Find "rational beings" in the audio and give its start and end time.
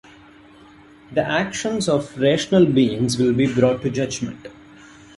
2.17-3.19